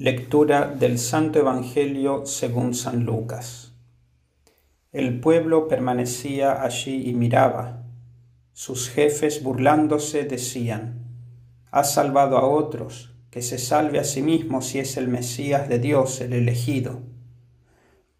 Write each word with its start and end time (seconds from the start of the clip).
Lectura 0.00 0.72
del 0.78 0.96
Santo 0.96 1.40
Evangelio 1.40 2.24
según 2.24 2.72
San 2.72 3.04
Lucas. 3.04 3.72
El 4.92 5.18
pueblo 5.18 5.66
permanecía 5.66 6.62
allí 6.62 7.10
y 7.10 7.14
miraba. 7.14 7.82
Sus 8.52 8.90
jefes 8.90 9.42
burlándose 9.42 10.22
decían, 10.22 11.04
Ha 11.72 11.82
salvado 11.82 12.38
a 12.38 12.46
otros, 12.46 13.12
que 13.32 13.42
se 13.42 13.58
salve 13.58 13.98
a 13.98 14.04
sí 14.04 14.22
mismo 14.22 14.62
si 14.62 14.78
es 14.78 14.96
el 14.96 15.08
Mesías 15.08 15.68
de 15.68 15.80
Dios, 15.80 16.20
el 16.20 16.32
elegido. 16.32 17.00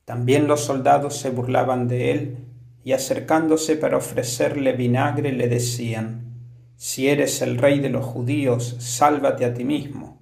También 0.05 0.49
los 0.49 0.63
soldados 0.63 1.17
se 1.17 1.31
burlaban 1.31 1.87
de 1.87 2.11
él 2.11 2.39
y 2.83 2.91
acercándose 2.91 3.77
para 3.77 3.99
ofrecerle 3.99 4.73
vinagre 4.73 5.31
le 5.31 5.47
decían, 5.47 6.43
Si 6.75 7.07
eres 7.07 7.41
el 7.41 7.57
rey 7.57 7.79
de 7.79 7.91
los 7.91 8.05
judíos, 8.05 8.75
sálvate 8.81 9.45
a 9.45 9.55
ti 9.55 9.63
mismo. 9.63 10.18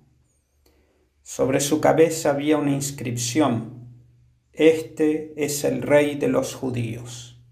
Sobre 1.28 1.58
su 1.58 1.80
cabeza 1.80 2.30
había 2.30 2.56
una 2.56 2.70
inscripción, 2.70 3.88
Este 4.52 5.34
es 5.36 5.64
el 5.64 5.82
rey 5.82 6.14
de 6.14 6.28
los 6.28 6.54
judíos. 6.54 7.42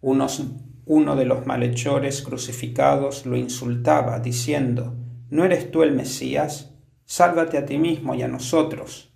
uno 0.00 1.16
de 1.16 1.24
los 1.24 1.46
malhechores 1.46 2.22
crucificados 2.22 3.26
lo 3.26 3.36
insultaba, 3.36 4.20
diciendo, 4.20 4.94
¿No 5.30 5.44
eres 5.44 5.72
tú 5.72 5.82
el 5.82 5.90
Mesías? 5.90 6.76
Sálvate 7.06 7.58
a 7.58 7.66
ti 7.66 7.76
mismo 7.76 8.14
y 8.14 8.22
a 8.22 8.28
nosotros. 8.28 9.12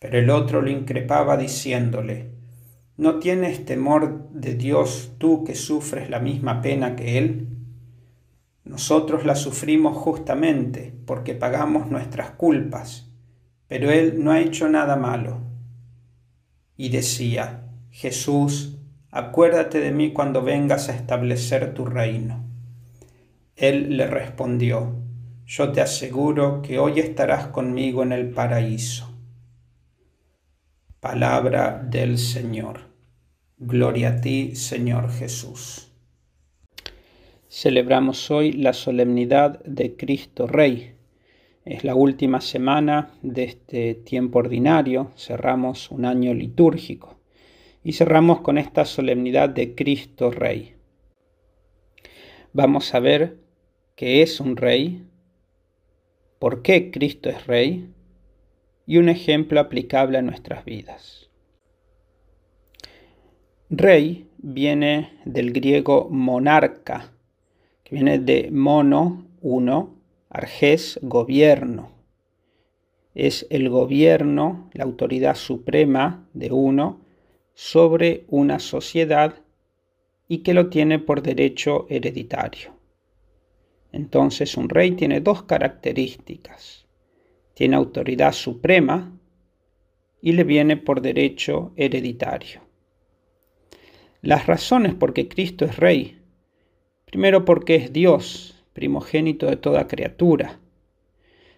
Pero 0.00 0.18
el 0.18 0.28
otro 0.30 0.62
lo 0.62 0.68
increpaba 0.68 1.36
diciéndole, 1.36 2.32
¿No 2.96 3.20
tienes 3.20 3.64
temor 3.64 4.30
de 4.32 4.54
Dios 4.54 5.12
tú 5.18 5.44
que 5.44 5.54
sufres 5.54 6.10
la 6.10 6.18
misma 6.18 6.60
pena 6.60 6.96
que 6.96 7.18
Él? 7.18 7.55
Nosotros 8.76 9.24
la 9.24 9.36
sufrimos 9.36 9.96
justamente 9.96 10.92
porque 11.06 11.32
pagamos 11.32 11.90
nuestras 11.90 12.32
culpas, 12.32 13.10
pero 13.68 13.90
Él 13.90 14.22
no 14.22 14.32
ha 14.32 14.40
hecho 14.40 14.68
nada 14.68 14.96
malo. 14.96 15.40
Y 16.76 16.90
decía, 16.90 17.70
Jesús, 17.90 18.76
acuérdate 19.10 19.80
de 19.80 19.92
mí 19.92 20.12
cuando 20.12 20.42
vengas 20.42 20.90
a 20.90 20.94
establecer 20.94 21.72
tu 21.72 21.86
reino. 21.86 22.44
Él 23.54 23.96
le 23.96 24.08
respondió, 24.08 24.94
yo 25.46 25.72
te 25.72 25.80
aseguro 25.80 26.60
que 26.60 26.78
hoy 26.78 27.00
estarás 27.00 27.46
conmigo 27.46 28.02
en 28.02 28.12
el 28.12 28.28
paraíso. 28.28 29.10
Palabra 31.00 31.82
del 31.82 32.18
Señor. 32.18 32.80
Gloria 33.56 34.10
a 34.10 34.20
ti, 34.20 34.54
Señor 34.54 35.10
Jesús. 35.10 35.95
Celebramos 37.58 38.30
hoy 38.30 38.52
la 38.52 38.74
solemnidad 38.74 39.64
de 39.64 39.96
Cristo 39.96 40.46
Rey. 40.46 40.92
Es 41.64 41.84
la 41.84 41.94
última 41.94 42.42
semana 42.42 43.14
de 43.22 43.44
este 43.44 43.94
tiempo 43.94 44.40
ordinario, 44.40 45.12
cerramos 45.16 45.90
un 45.90 46.04
año 46.04 46.34
litúrgico 46.34 47.18
y 47.82 47.94
cerramos 47.94 48.42
con 48.42 48.58
esta 48.58 48.84
solemnidad 48.84 49.48
de 49.48 49.74
Cristo 49.74 50.30
Rey. 50.30 50.74
Vamos 52.52 52.94
a 52.94 53.00
ver 53.00 53.38
qué 53.94 54.20
es 54.20 54.38
un 54.38 54.58
rey, 54.58 55.06
por 56.38 56.60
qué 56.60 56.90
Cristo 56.90 57.30
es 57.30 57.46
rey 57.46 57.88
y 58.84 58.98
un 58.98 59.08
ejemplo 59.08 59.60
aplicable 59.60 60.18
a 60.18 60.22
nuestras 60.22 60.62
vidas. 60.66 61.30
Rey 63.70 64.28
viene 64.36 65.18
del 65.24 65.54
griego 65.54 66.08
monarca, 66.10 67.15
que 67.86 67.94
viene 67.94 68.18
de 68.18 68.50
mono, 68.50 69.28
uno, 69.40 69.94
arges, 70.28 70.98
gobierno. 71.02 71.92
Es 73.14 73.46
el 73.48 73.68
gobierno, 73.68 74.68
la 74.72 74.82
autoridad 74.82 75.36
suprema 75.36 76.28
de 76.34 76.50
uno 76.50 77.00
sobre 77.54 78.24
una 78.26 78.58
sociedad 78.58 79.36
y 80.26 80.38
que 80.38 80.52
lo 80.52 80.68
tiene 80.68 80.98
por 80.98 81.22
derecho 81.22 81.86
hereditario. 81.88 82.72
Entonces 83.92 84.56
un 84.56 84.68
rey 84.68 84.90
tiene 84.90 85.20
dos 85.20 85.44
características. 85.44 86.88
Tiene 87.54 87.76
autoridad 87.76 88.32
suprema 88.32 89.16
y 90.20 90.32
le 90.32 90.42
viene 90.42 90.76
por 90.76 91.02
derecho 91.02 91.72
hereditario. 91.76 92.62
Las 94.22 94.48
razones 94.48 94.92
por 94.92 95.14
que 95.14 95.28
Cristo 95.28 95.64
es 95.64 95.76
rey 95.76 96.15
Primero 97.06 97.44
porque 97.44 97.76
es 97.76 97.92
Dios, 97.92 98.64
primogénito 98.72 99.46
de 99.46 99.56
toda 99.56 99.86
criatura. 99.86 100.58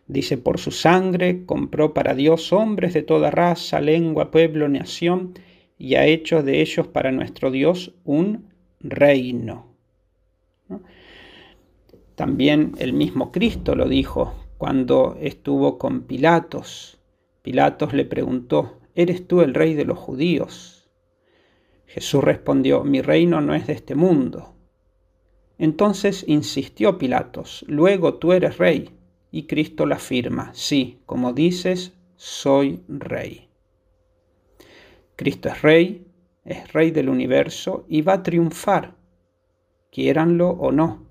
Dice, 0.07 0.37
por 0.37 0.59
su 0.59 0.71
sangre 0.71 1.47
compró 1.47 1.95
para 1.95 2.15
Dios 2.15 2.53
hombres 2.53 2.93
de 2.93 3.03
toda 3.03 3.31
raza, 3.31 3.81
lengua, 3.81 4.31
pueblo, 4.31 4.69
nación, 4.69 5.35
y 5.79 5.95
ha 5.95 6.05
hecho 6.05 6.43
de 6.43 6.61
ellos 6.61 6.87
para 6.87 7.13
nuestro 7.13 7.51
Dios 7.51 7.95
un 8.05 8.51
reino. 8.81 9.67
También 12.15 12.73
el 12.79 12.93
mismo 12.93 13.33
Cristo 13.33 13.75
lo 13.75 13.89
dijo 13.89 14.35
cuando 14.59 15.17
estuvo 15.21 15.79
con 15.79 16.03
Pilatos. 16.03 17.01
Pilatos 17.41 17.95
le 17.95 18.05
preguntó, 18.05 18.81
¿eres 18.95 19.27
tú 19.27 19.41
el 19.41 19.55
rey 19.55 19.73
de 19.73 19.87
los 19.87 19.99
judíos? 19.99 20.91
Jesús 21.87 22.23
respondió, 22.23 22.85
mi 22.85 23.01
reino 23.01 23.41
no 23.41 23.55
es 23.55 23.67
de 23.67 23.73
este 23.73 23.95
mundo. 23.95 24.58
Entonces 25.59 26.25
insistió 26.29 26.99
Pilatos, 26.99 27.65
luego 27.69 28.15
tú 28.15 28.33
eres 28.33 28.59
rey. 28.59 28.95
Y 29.31 29.43
Cristo 29.43 29.85
la 29.85 29.97
afirma, 29.97 30.53
sí, 30.55 31.01
como 31.05 31.35
dices, 31.35 31.93
soy 32.17 32.83
rey. 32.89 33.49
Cristo 35.17 35.49
es 35.51 35.61
rey, 35.61 36.07
es 36.45 36.73
rey 36.73 36.93
del 36.93 37.11
universo 37.11 37.85
y 37.89 38.01
va 38.01 38.15
a 38.15 38.23
triunfar, 38.23 38.95
quiéranlo 39.91 40.51
o 40.51 40.73
no. 40.73 41.07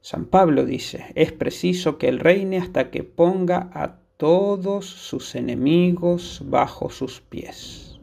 San 0.00 0.26
Pablo 0.26 0.66
dice, 0.66 1.06
es 1.14 1.32
preciso 1.32 1.96
que 1.96 2.08
él 2.08 2.18
reine 2.18 2.58
hasta 2.58 2.90
que 2.90 3.04
ponga 3.04 3.70
a 3.72 4.00
todos 4.16 4.84
sus 4.84 5.34
enemigos 5.34 6.42
bajo 6.44 6.90
sus 6.90 7.20
pies. 7.20 7.98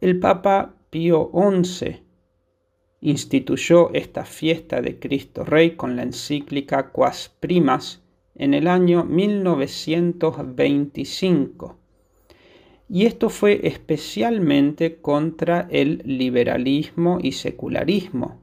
El 0.00 0.20
Papa 0.20 0.74
Pío 0.90 1.30
XI 1.32 2.02
instituyó 3.02 3.92
esta 3.92 4.24
fiesta 4.24 4.80
de 4.80 4.98
Cristo 4.98 5.44
Rey 5.44 5.72
con 5.72 5.96
la 5.96 6.04
encíclica 6.04 6.92
Quas 6.92 7.30
Primas 7.40 8.00
en 8.36 8.54
el 8.54 8.68
año 8.68 9.04
1925. 9.04 11.76
Y 12.88 13.04
esto 13.06 13.28
fue 13.28 13.66
especialmente 13.66 15.00
contra 15.00 15.66
el 15.70 16.00
liberalismo 16.04 17.18
y 17.20 17.32
secularismo, 17.32 18.40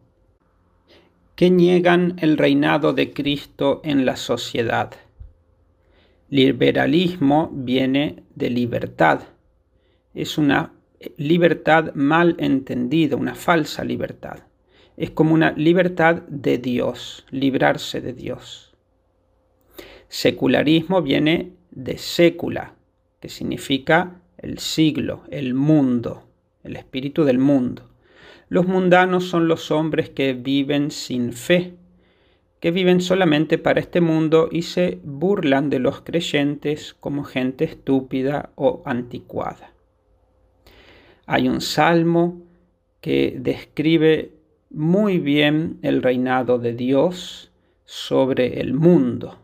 que 1.36 1.50
niegan 1.50 2.18
el 2.19 2.38
reinado 2.38 2.92
de 2.92 3.14
Cristo 3.14 3.80
en 3.86 4.06
la 4.06 4.18
sociedad. 4.18 4.92
Liberalismo 6.30 7.50
viene 7.53 8.24
de 8.36 8.50
libertad. 8.50 9.22
Es 10.14 10.38
una 10.38 10.74
libertad 11.16 11.94
mal 11.96 12.36
entendida, 12.40 13.16
una 13.16 13.36
falsa 13.36 13.86
libertad 13.86 14.49
es 15.00 15.12
como 15.12 15.34
una 15.34 15.54
libertad 15.54 16.24
de 16.28 16.58
Dios, 16.58 17.26
librarse 17.32 18.02
de 18.02 18.12
Dios. 18.12 18.74
Secularismo 20.10 21.02
viene 21.02 21.54
de 21.72 21.98
sécula, 21.98 22.76
que 23.22 23.30
significa 23.30 24.20
el 24.38 24.60
siglo, 24.60 25.24
el 25.32 25.54
mundo, 25.54 26.28
el 26.66 26.76
espíritu 26.76 27.24
del 27.24 27.38
mundo. 27.38 27.90
Los 28.50 28.68
mundanos 28.68 29.30
son 29.30 29.48
los 29.48 29.72
hombres 29.72 30.10
que 30.10 30.34
viven 30.34 30.92
sin 30.92 31.31
fe, 31.31 31.76
que 32.60 32.72
viven 32.72 33.00
solamente 33.00 33.58
para 33.58 33.80
este 33.80 34.02
mundo 34.02 34.50
y 34.52 34.64
se 34.64 35.00
burlan 35.06 35.69
de 35.69 35.80
los 35.80 36.02
creyentes 36.02 36.94
como 36.94 37.24
gente 37.24 37.63
estúpida 37.63 38.50
o 38.56 38.81
anticuada. 38.84 39.72
Hay 41.25 41.48
un 41.48 41.62
salmo 41.62 42.42
que 43.00 43.38
describe 43.40 44.38
muy 44.69 45.18
bien 45.18 45.80
el 45.81 46.04
reinado 46.04 46.60
de 46.60 46.74
Dios 46.74 47.51
sobre 47.86 48.62
el 48.62 48.74
mundo 48.74 49.39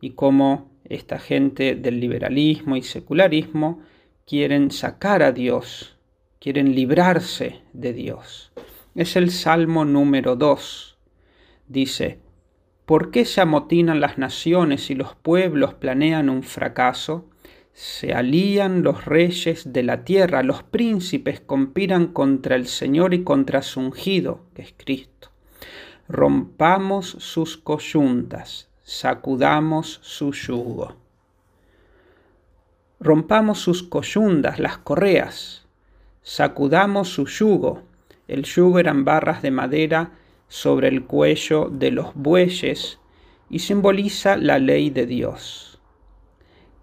y 0.00 0.10
cómo 0.10 0.70
esta 0.84 1.18
gente 1.18 1.74
del 1.74 1.98
liberalismo 1.98 2.76
y 2.76 2.82
secularismo 2.82 3.80
quieren 4.24 4.70
sacar 4.70 5.22
a 5.22 5.32
Dios, 5.32 5.96
quieren 6.38 6.74
librarse 6.74 7.62
de 7.72 7.92
Dios. 7.92 8.52
Es 8.94 9.16
el 9.16 9.30
Salmo 9.30 9.84
número 9.84 10.36
2. 10.36 10.96
Dice, 11.66 12.20
¿por 12.86 13.10
qué 13.10 13.24
se 13.24 13.40
amotinan 13.40 14.00
las 14.00 14.18
naciones 14.18 14.90
y 14.90 14.94
los 14.94 15.14
pueblos 15.16 15.74
planean 15.74 16.28
un 16.28 16.42
fracaso? 16.42 17.28
Se 17.74 18.12
alían 18.12 18.82
los 18.82 19.06
reyes 19.06 19.72
de 19.72 19.82
la 19.82 20.04
tierra, 20.04 20.42
los 20.42 20.62
príncipes 20.62 21.40
conspiran 21.40 22.08
contra 22.08 22.56
el 22.56 22.66
Señor 22.66 23.14
y 23.14 23.24
contra 23.24 23.62
su 23.62 23.80
ungido, 23.80 24.40
que 24.54 24.62
es 24.62 24.74
Cristo. 24.76 25.30
Rompamos 26.08 27.06
sus 27.06 27.56
coyuntas, 27.56 28.68
sacudamos 28.82 30.00
su 30.02 30.32
yugo. 30.32 30.96
Rompamos 33.00 33.58
sus 33.58 33.82
coyundas, 33.82 34.58
las 34.58 34.78
correas, 34.78 35.66
sacudamos 36.22 37.08
su 37.08 37.26
yugo. 37.26 37.82
El 38.28 38.44
yugo 38.44 38.78
eran 38.78 39.04
barras 39.04 39.42
de 39.42 39.50
madera 39.50 40.12
sobre 40.48 40.88
el 40.88 41.04
cuello 41.04 41.68
de 41.70 41.90
los 41.90 42.14
bueyes 42.14 42.98
y 43.48 43.60
simboliza 43.60 44.36
la 44.36 44.58
ley 44.58 44.90
de 44.90 45.06
Dios. 45.06 45.71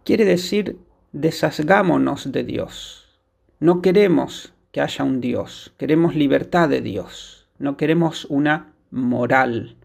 Quiere 0.03 0.25
decir, 0.25 0.79
desasgámonos 1.11 2.31
de 2.31 2.43
Dios. 2.43 3.19
No 3.59 3.81
queremos 3.81 4.53
que 4.71 4.81
haya 4.81 5.03
un 5.03 5.21
Dios, 5.21 5.73
queremos 5.77 6.15
libertad 6.15 6.69
de 6.69 6.81
Dios, 6.81 7.47
no 7.57 7.77
queremos 7.77 8.25
una 8.25 8.73
moral. 8.91 9.75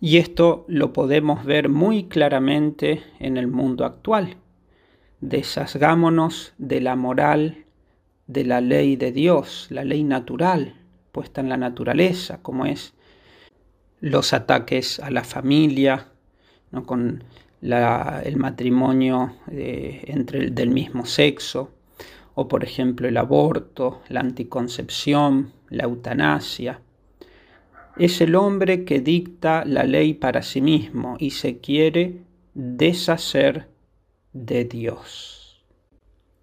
Y 0.00 0.16
esto 0.16 0.64
lo 0.68 0.92
podemos 0.92 1.44
ver 1.44 1.68
muy 1.68 2.04
claramente 2.04 3.02
en 3.18 3.36
el 3.36 3.48
mundo 3.48 3.84
actual. 3.84 4.36
Desasgámonos 5.20 6.54
de 6.56 6.80
la 6.80 6.96
moral, 6.96 7.66
de 8.26 8.44
la 8.44 8.60
ley 8.60 8.96
de 8.96 9.12
Dios, 9.12 9.66
la 9.70 9.84
ley 9.84 10.04
natural, 10.04 10.76
puesta 11.12 11.40
en 11.40 11.50
la 11.50 11.58
naturaleza, 11.58 12.40
como 12.42 12.64
es 12.64 12.94
los 14.00 14.32
ataques 14.32 15.00
a 15.00 15.10
la 15.10 15.24
familia, 15.24 16.08
¿no? 16.70 16.86
con 16.86 17.24
el 17.62 18.36
matrimonio 18.36 19.34
eh, 19.50 20.04
entre 20.06 20.38
el, 20.38 20.54
del 20.54 20.70
mismo 20.70 21.04
sexo, 21.04 21.70
o 22.34 22.48
por 22.48 22.64
ejemplo 22.64 23.08
el 23.08 23.16
aborto, 23.16 24.02
la 24.08 24.20
anticoncepción, 24.20 25.52
la 25.68 25.84
eutanasia. 25.84 26.80
Es 27.96 28.20
el 28.20 28.34
hombre 28.34 28.84
que 28.84 29.00
dicta 29.00 29.64
la 29.66 29.84
ley 29.84 30.14
para 30.14 30.42
sí 30.42 30.60
mismo 30.60 31.16
y 31.18 31.32
se 31.32 31.58
quiere 31.58 32.22
deshacer 32.54 33.68
de 34.32 34.64
Dios. 34.64 35.62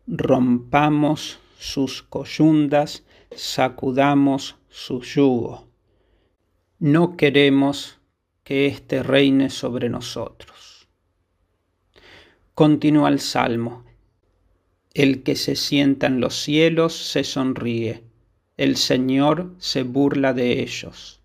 Rompamos 0.06 1.40
sus 1.58 2.04
coyundas, 2.04 3.04
sacudamos 3.32 4.58
su 4.70 5.02
yugo. 5.02 5.68
No 6.80 7.18
queremos 7.18 8.00
que 8.44 8.68
éste 8.68 9.02
reine 9.02 9.50
sobre 9.50 9.90
nosotros. 9.90 10.77
Continúa 12.58 13.10
el 13.10 13.20
Salmo. 13.20 13.86
El 14.96 15.22
que 15.22 15.36
se 15.36 15.56
sienta 15.56 16.08
en 16.08 16.20
los 16.20 16.42
cielos 16.42 16.96
se 16.96 17.24
sonríe, 17.24 18.02
el 18.58 18.78
Señor 18.78 19.54
se 19.60 19.84
burla 19.84 20.34
de 20.34 20.64
ellos. 20.64 21.22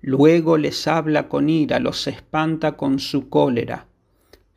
Luego 0.00 0.58
les 0.58 0.86
habla 0.86 1.28
con 1.28 1.50
ira, 1.50 1.80
los 1.80 2.06
espanta 2.06 2.76
con 2.76 3.00
su 3.00 3.28
cólera. 3.28 3.88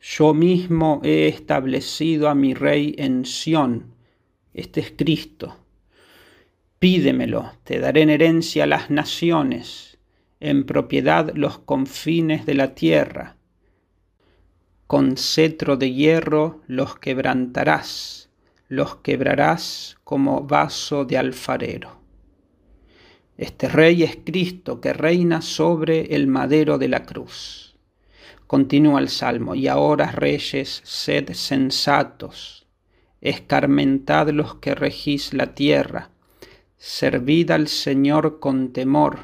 Yo 0.00 0.32
mismo 0.32 1.00
he 1.02 1.26
establecido 1.26 2.28
a 2.28 2.36
mi 2.36 2.54
rey 2.54 2.94
en 2.96 3.24
Sión. 3.24 3.86
Este 4.54 4.82
es 4.82 4.92
Cristo. 4.96 5.56
Pídemelo, 6.78 7.50
te 7.64 7.80
daré 7.80 8.02
en 8.02 8.10
herencia 8.10 8.68
las 8.68 8.88
naciones, 8.88 9.98
en 10.38 10.62
propiedad 10.62 11.32
los 11.34 11.58
confines 11.58 12.46
de 12.46 12.54
la 12.54 12.76
tierra. 12.76 13.34
Con 14.90 15.16
cetro 15.16 15.76
de 15.76 15.92
hierro 15.92 16.62
los 16.66 16.98
quebrantarás 16.98 18.28
los 18.66 18.96
quebrarás 18.96 19.96
como 20.02 20.42
vaso 20.42 21.04
de 21.04 21.16
alfarero. 21.16 22.00
Este 23.36 23.68
rey 23.68 24.02
es 24.02 24.18
Cristo 24.24 24.80
que 24.80 24.92
reina 24.92 25.42
sobre 25.42 26.16
el 26.16 26.26
madero 26.26 26.76
de 26.76 26.88
la 26.88 27.06
cruz. 27.06 27.76
Continúa 28.48 28.98
el 28.98 29.10
salmo, 29.10 29.54
y 29.54 29.68
ahora 29.68 30.10
reyes, 30.10 30.82
sed 30.82 31.34
sensatos, 31.34 32.66
escarmentad 33.20 34.30
los 34.30 34.56
que 34.56 34.74
regís 34.74 35.32
la 35.34 35.54
tierra, 35.54 36.10
servid 36.76 37.52
al 37.52 37.68
Señor 37.68 38.40
con 38.40 38.72
temor, 38.72 39.20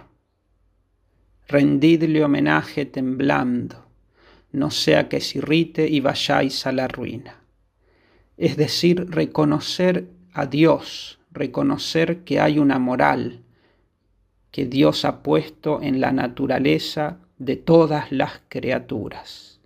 rendidle 1.48 2.22
homenaje 2.22 2.86
temblando, 2.86 3.85
no 4.56 4.70
sea 4.70 5.08
que 5.08 5.20
se 5.20 5.38
irrite 5.38 5.88
y 5.88 6.00
vayáis 6.00 6.66
a 6.66 6.72
la 6.72 6.88
ruina 6.88 7.46
es 8.36 8.56
decir, 8.56 9.06
reconocer 9.08 10.08
a 10.32 10.46
Dios, 10.46 11.18
reconocer 11.30 12.24
que 12.24 12.40
hay 12.40 12.58
una 12.58 12.78
moral 12.78 13.42
que 14.50 14.66
Dios 14.66 15.04
ha 15.04 15.22
puesto 15.22 15.80
en 15.82 16.00
la 16.00 16.12
naturaleza 16.12 17.18
de 17.38 17.56
todas 17.56 18.12
las 18.12 18.42
criaturas. 18.48 19.60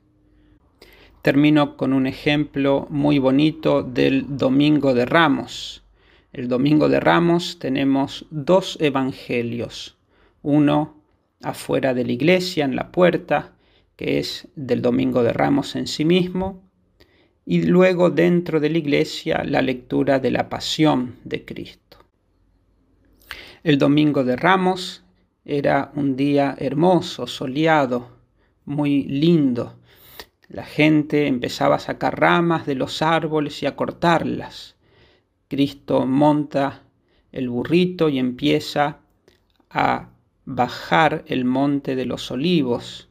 Termino 1.23 1.77
con 1.77 1.93
un 1.93 2.07
ejemplo 2.07 2.87
muy 2.91 3.19
bonito 3.19 3.83
del 3.83 4.37
Domingo 4.37 4.95
de 4.95 5.05
Ramos. 5.05 5.83
El 6.33 6.49
Domingo 6.49 6.89
de 6.89 6.99
Ramos 6.99 7.59
tenemos 7.59 8.27
dos 8.31 8.79
evangelios, 8.81 9.97
uno 10.43 10.97
afuera 11.43 11.93
de 11.95 12.05
la 12.05 12.13
iglesia, 12.13 12.65
en 12.65 12.75
la 12.75 12.91
puerta, 12.91 13.53
que 14.01 14.19
es 14.19 14.49
del 14.57 14.81
Domingo 14.81 15.23
de 15.23 15.35
Ramos 15.35 15.77
en 15.77 15.87
sí 15.87 16.07
mismo, 16.07 16.63
y 17.45 17.65
luego 17.65 18.09
dentro 18.09 18.59
de 18.59 18.71
la 18.71 18.79
iglesia 18.79 19.45
la 19.45 19.61
lectura 19.61 20.19
de 20.19 20.31
la 20.31 20.49
pasión 20.49 21.17
de 21.25 21.45
Cristo. 21.45 21.99
El 23.63 23.77
domingo 23.77 24.25
de 24.25 24.37
Ramos 24.37 25.05
era 25.45 25.93
un 25.95 26.17
día 26.17 26.57
hermoso, 26.59 27.27
soleado, 27.27 28.09
muy 28.65 29.03
lindo. 29.03 29.77
La 30.49 30.65
gente 30.65 31.27
empezaba 31.27 31.77
a 31.77 31.81
sacar 31.81 32.19
ramas 32.19 32.65
de 32.65 32.77
los 32.77 33.03
árboles 33.03 33.63
y 33.63 33.67
a 33.67 33.77
cortarlas. 33.77 34.77
Cristo 35.47 36.07
monta 36.07 36.85
el 37.33 37.51
burrito 37.51 38.09
y 38.09 38.19
empieza 38.19 39.01
a 39.69 40.09
bajar 40.47 41.23
el 41.27 41.45
monte 41.45 41.97
de 41.97 42.07
los 42.07 42.31
olivos 42.31 43.10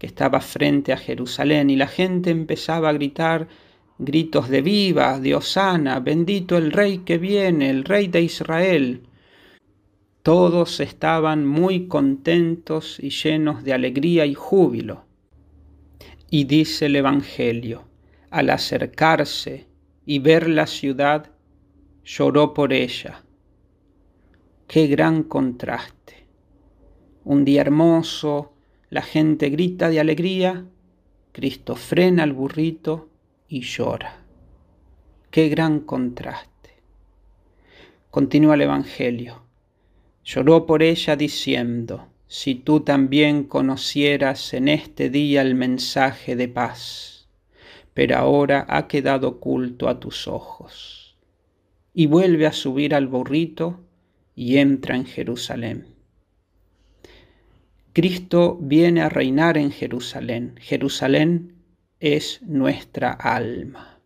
que 0.00 0.06
estaba 0.06 0.40
frente 0.40 0.94
a 0.94 0.96
Jerusalén 0.96 1.68
y 1.68 1.76
la 1.76 1.86
gente 1.86 2.30
empezaba 2.30 2.88
a 2.88 2.94
gritar 2.94 3.48
gritos 3.98 4.48
de 4.48 4.62
viva, 4.62 5.20
de 5.20 5.34
Osana, 5.34 6.00
bendito 6.00 6.56
el 6.56 6.72
rey 6.72 7.00
que 7.00 7.18
viene, 7.18 7.68
el 7.68 7.84
rey 7.84 8.08
de 8.08 8.22
Israel. 8.22 9.02
Todos 10.22 10.80
estaban 10.80 11.46
muy 11.46 11.86
contentos 11.86 12.98
y 12.98 13.10
llenos 13.10 13.62
de 13.62 13.74
alegría 13.74 14.24
y 14.24 14.32
júbilo. 14.32 15.04
Y 16.30 16.44
dice 16.44 16.86
el 16.86 16.96
Evangelio, 16.96 17.84
al 18.30 18.48
acercarse 18.48 19.66
y 20.06 20.18
ver 20.20 20.48
la 20.48 20.66
ciudad, 20.66 21.30
lloró 22.04 22.54
por 22.54 22.72
ella. 22.72 23.22
Qué 24.66 24.86
gran 24.86 25.24
contraste. 25.24 26.26
Un 27.22 27.44
día 27.44 27.60
hermoso, 27.60 28.54
la 28.90 29.02
gente 29.02 29.50
grita 29.50 29.88
de 29.88 30.00
alegría, 30.00 30.66
Cristo 31.30 31.76
frena 31.76 32.24
al 32.24 32.32
burrito 32.32 33.08
y 33.48 33.60
llora. 33.60 34.24
Qué 35.30 35.48
gran 35.48 35.80
contraste. 35.80 36.82
Continúa 38.10 38.56
el 38.56 38.62
Evangelio. 38.62 39.44
Lloró 40.24 40.66
por 40.66 40.82
ella 40.82 41.14
diciendo, 41.14 42.08
si 42.26 42.56
tú 42.56 42.80
también 42.80 43.44
conocieras 43.44 44.54
en 44.54 44.66
este 44.66 45.08
día 45.08 45.42
el 45.42 45.54
mensaje 45.54 46.34
de 46.34 46.48
paz, 46.48 47.28
pero 47.94 48.16
ahora 48.16 48.66
ha 48.68 48.88
quedado 48.88 49.28
oculto 49.28 49.88
a 49.88 50.00
tus 50.00 50.26
ojos. 50.26 51.16
Y 51.94 52.06
vuelve 52.06 52.46
a 52.46 52.52
subir 52.52 52.96
al 52.96 53.06
burrito 53.06 53.80
y 54.34 54.58
entra 54.58 54.96
en 54.96 55.06
Jerusalén. 55.06 55.99
Cristo 57.92 58.56
viene 58.60 59.00
a 59.00 59.08
reinar 59.08 59.58
en 59.58 59.72
Jerusalén. 59.72 60.54
Jerusalén 60.60 61.56
es 61.98 62.40
nuestra 62.42 63.10
alma. 63.10 63.98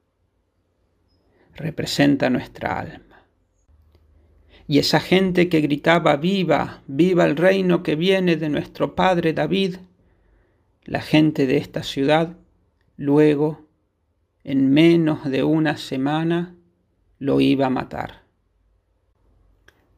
Representa 1.54 2.30
nuestra 2.30 2.78
alma. 2.78 3.26
Y 4.66 4.78
esa 4.78 5.00
gente 5.00 5.50
que 5.50 5.60
gritaba, 5.60 6.16
viva, 6.16 6.82
viva 6.86 7.26
el 7.26 7.36
reino 7.36 7.82
que 7.82 7.94
viene 7.94 8.36
de 8.36 8.48
nuestro 8.48 8.94
Padre 8.94 9.34
David, 9.34 9.76
la 10.84 11.02
gente 11.02 11.46
de 11.46 11.58
esta 11.58 11.82
ciudad, 11.82 12.38
luego, 12.96 13.66
en 14.44 14.70
menos 14.70 15.30
de 15.30 15.42
una 15.42 15.76
semana, 15.76 16.54
lo 17.18 17.40
iba 17.42 17.66
a 17.66 17.70
matar. 17.70 18.22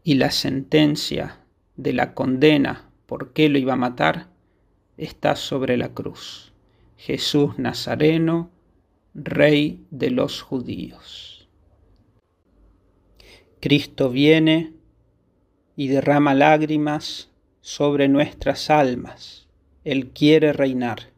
Y 0.03 0.15
la 0.15 0.33
sentencia 0.33 1.39
de 1.77 1.93
la 1.93 2.15
condena 2.15 2.86
por 3.07 3.33
qué 3.33 3.49
lo 3.49 3.59
iba 3.59 3.75
a 3.75 3.77
matar, 3.77 4.29
está 4.97 5.37
sobre 5.37 5.77
la 5.77 5.95
cruz. 5.95 6.53
Jesús 6.97 7.59
Nazareno, 7.59 8.51
Rey 9.15 9.87
de 9.91 10.11
los 10.11 10.43
judíos. 10.43 11.49
Cristo 13.61 14.11
viene 14.11 14.75
y 15.77 15.89
derrama 15.89 16.35
lágrimas 16.35 17.31
sobre 17.61 18.09
nuestras 18.09 18.71
almas 18.71 19.49
Él 19.85 20.11
quiere 20.11 20.53
reinar. 20.53 21.11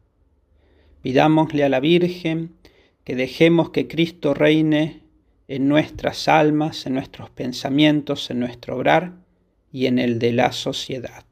Pidámosle 1.03 1.65
a 1.65 1.69
la 1.69 1.81
Virgen 1.81 2.57
que 3.05 3.15
dejemos 3.15 3.71
que 3.71 3.89
Cristo 3.89 4.35
reine 4.35 5.03
en 5.47 5.69
nuestras 5.69 6.29
almas, 6.29 6.87
en 6.87 6.95
nuestros 6.95 7.31
pensamientos, 7.31 8.31
en 8.31 8.41
nuestro 8.41 8.77
obrar 8.77 9.15
y 9.73 9.87
en 9.87 9.99
el 9.99 10.19
de 10.19 10.33
la 10.33 10.53
sociedad. 10.53 11.28